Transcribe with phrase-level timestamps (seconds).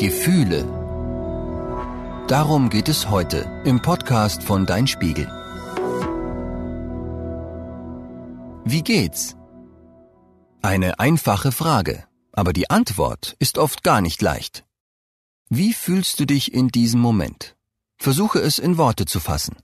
[0.00, 0.64] Gefühle.
[2.26, 5.26] Darum geht es heute im Podcast von Dein Spiegel.
[8.64, 9.36] Wie geht's?
[10.62, 14.64] Eine einfache Frage, aber die Antwort ist oft gar nicht leicht.
[15.50, 17.54] Wie fühlst du dich in diesem Moment?
[17.98, 19.56] Versuche es in Worte zu fassen.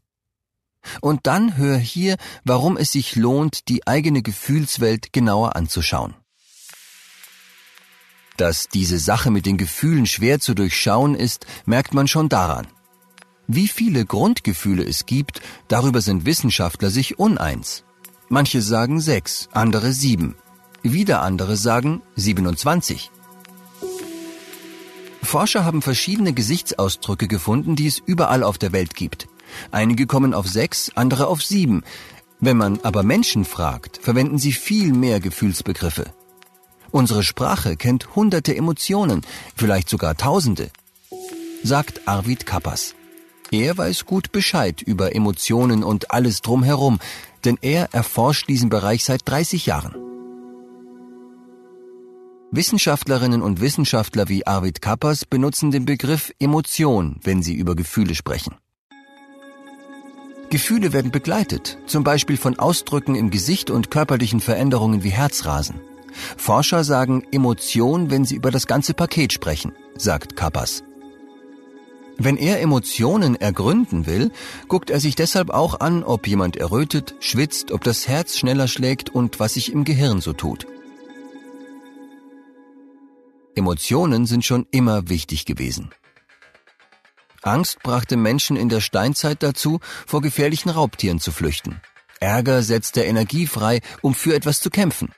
[1.01, 6.15] Und dann hör hier, warum es sich lohnt, die eigene Gefühlswelt genauer anzuschauen.
[8.37, 12.67] Dass diese Sache mit den Gefühlen schwer zu durchschauen ist, merkt man schon daran.
[13.49, 17.85] Wie viele Grundgefühle es gibt, darüber sind Wissenschaftler sich uneins.
[18.29, 20.35] Manche sagen sechs, andere sieben.
[20.83, 23.11] Wieder andere sagen 27.
[25.23, 29.29] Forscher haben verschiedene Gesichtsausdrücke gefunden, die es überall auf der Welt gibt.
[29.71, 31.83] Einige kommen auf sechs, andere auf sieben.
[32.41, 36.13] Wenn man aber Menschen fragt, verwenden sie viel mehr Gefühlsbegriffe.
[36.97, 39.21] Unsere Sprache kennt hunderte Emotionen,
[39.55, 40.71] vielleicht sogar tausende,
[41.63, 42.95] sagt Arvid Kappas.
[43.51, 46.99] Er weiß gut Bescheid über Emotionen und alles drumherum,
[47.45, 49.95] denn er erforscht diesen Bereich seit 30 Jahren.
[52.51, 58.55] Wissenschaftlerinnen und Wissenschaftler wie Arvid Kappas benutzen den Begriff Emotion, wenn sie über Gefühle sprechen.
[60.49, 65.79] Gefühle werden begleitet, zum Beispiel von Ausdrücken im Gesicht und körperlichen Veränderungen wie Herzrasen.
[66.37, 70.83] Forscher sagen Emotion, wenn sie über das ganze Paket sprechen, sagt Kappas.
[72.19, 74.33] Wenn er Emotionen ergründen will,
[74.69, 79.11] guckt er sich deshalb auch an, ob jemand errötet, schwitzt, ob das Herz schneller schlägt
[79.11, 80.67] und was sich im Gehirn so tut.
[83.55, 85.91] Emotionen sind schon immer wichtig gewesen.
[87.43, 91.81] Angst brachte Menschen in der Steinzeit dazu, vor gefährlichen Raubtieren zu flüchten.
[92.19, 95.11] Ärger setzte Energie frei, um für etwas zu kämpfen.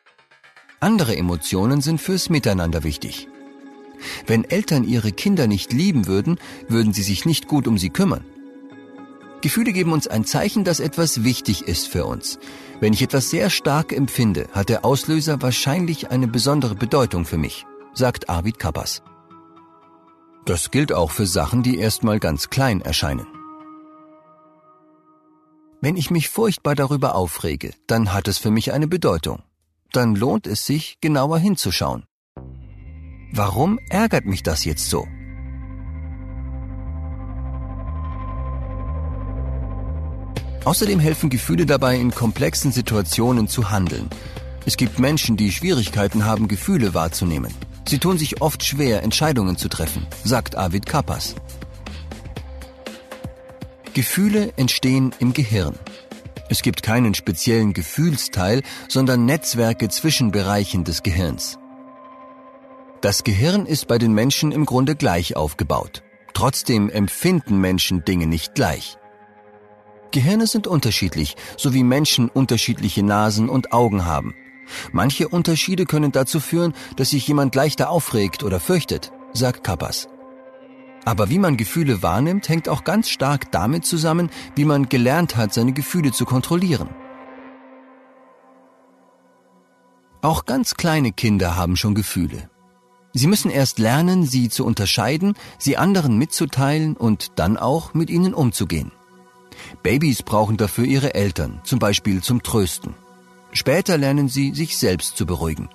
[0.81, 3.29] Andere Emotionen sind fürs Miteinander wichtig.
[4.27, 8.25] Wenn Eltern ihre Kinder nicht lieben würden, würden sie sich nicht gut um sie kümmern.
[9.41, 12.39] Gefühle geben uns ein Zeichen, dass etwas wichtig ist für uns.
[12.81, 17.67] Wenn ich etwas sehr stark empfinde, hat der Auslöser wahrscheinlich eine besondere Bedeutung für mich,
[17.93, 19.03] sagt Arvid Kappas.
[20.45, 23.27] Das gilt auch für Sachen, die erstmal ganz klein erscheinen.
[25.81, 29.43] Wenn ich mich furchtbar darüber aufrege, dann hat es für mich eine Bedeutung.
[29.99, 32.05] Dann lohnt es sich, genauer hinzuschauen.
[33.33, 35.09] Warum ärgert mich das jetzt so?
[40.65, 44.09] Außerdem helfen Gefühle dabei, in komplexen Situationen zu handeln.
[44.65, 47.53] Es gibt Menschen, die Schwierigkeiten haben, Gefühle wahrzunehmen.
[47.85, 51.35] Sie tun sich oft schwer, Entscheidungen zu treffen, sagt Arvid Kappas.
[53.95, 55.75] Gefühle entstehen im Gehirn.
[56.49, 61.59] Es gibt keinen speziellen Gefühlsteil, sondern Netzwerke zwischen Bereichen des Gehirns.
[63.01, 66.03] Das Gehirn ist bei den Menschen im Grunde gleich aufgebaut.
[66.35, 68.97] Trotzdem empfinden Menschen Dinge nicht gleich.
[70.11, 74.35] Gehirne sind unterschiedlich, so wie Menschen unterschiedliche Nasen und Augen haben.
[74.93, 80.09] Manche Unterschiede können dazu führen, dass sich jemand leichter aufregt oder fürchtet, sagt Kappas.
[81.09, 85.55] Aber wie man Gefühle wahrnimmt, hängt auch ganz stark damit zusammen, wie man gelernt hat,
[85.55, 86.91] seine Gefühle zu kontrollieren.
[90.21, 92.51] Auch ganz kleine Kinder haben schon Gefühle.
[93.15, 98.35] Sie müssen erst lernen, sie zu unterscheiden, sie anderen mitzuteilen und dann auch mit ihnen
[98.35, 98.93] umzugehen.
[99.83, 102.93] Babys brauchen dafür ihre Eltern, zum Beispiel zum Trösten.
[103.53, 105.71] Später lernen sie, sich selbst zu beruhigen.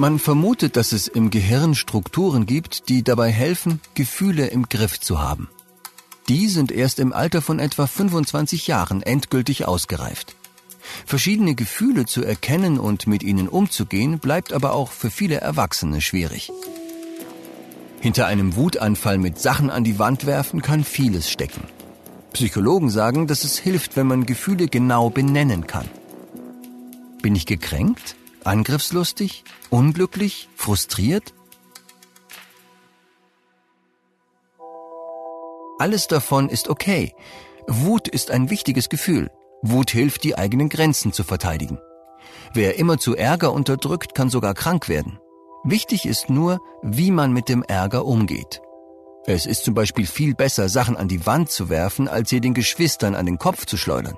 [0.00, 5.20] Man vermutet, dass es im Gehirn Strukturen gibt, die dabei helfen, Gefühle im Griff zu
[5.20, 5.50] haben.
[6.26, 10.36] Die sind erst im Alter von etwa 25 Jahren endgültig ausgereift.
[11.04, 16.50] Verschiedene Gefühle zu erkennen und mit ihnen umzugehen, bleibt aber auch für viele Erwachsene schwierig.
[18.00, 21.64] Hinter einem Wutanfall mit Sachen an die Wand werfen kann vieles stecken.
[22.32, 25.90] Psychologen sagen, dass es hilft, wenn man Gefühle genau benennen kann.
[27.20, 28.16] Bin ich gekränkt?
[28.44, 29.44] Angriffslustig?
[29.68, 30.48] Unglücklich?
[30.56, 31.34] Frustriert?
[35.78, 37.14] Alles davon ist okay.
[37.66, 39.30] Wut ist ein wichtiges Gefühl.
[39.62, 41.78] Wut hilft, die eigenen Grenzen zu verteidigen.
[42.52, 45.18] Wer immer zu Ärger unterdrückt, kann sogar krank werden.
[45.64, 48.62] Wichtig ist nur, wie man mit dem Ärger umgeht.
[49.26, 52.54] Es ist zum Beispiel viel besser, Sachen an die Wand zu werfen, als sie den
[52.54, 54.16] Geschwistern an den Kopf zu schleudern.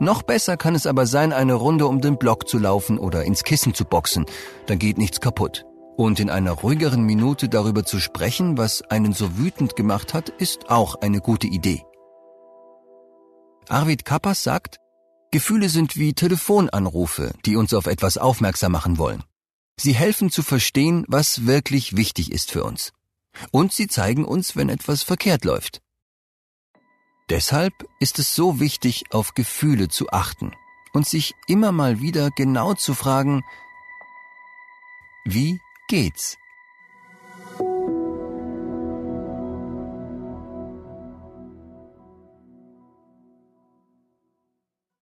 [0.00, 3.44] Noch besser kann es aber sein, eine Runde um den Block zu laufen oder ins
[3.44, 4.24] Kissen zu boxen.
[4.66, 5.66] Dann geht nichts kaputt.
[5.98, 10.70] Und in einer ruhigeren Minute darüber zu sprechen, was einen so wütend gemacht hat, ist
[10.70, 11.84] auch eine gute Idee.
[13.68, 14.78] Arvid Kappas sagt,
[15.32, 19.22] Gefühle sind wie Telefonanrufe, die uns auf etwas aufmerksam machen wollen.
[19.78, 22.92] Sie helfen zu verstehen, was wirklich wichtig ist für uns.
[23.50, 25.82] Und sie zeigen uns, wenn etwas verkehrt läuft.
[27.30, 30.50] Deshalb ist es so wichtig, auf Gefühle zu achten
[30.92, 33.44] und sich immer mal wieder genau zu fragen,
[35.24, 36.39] wie geht's?